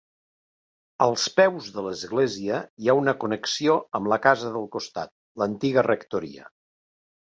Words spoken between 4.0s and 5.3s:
la casa del costat,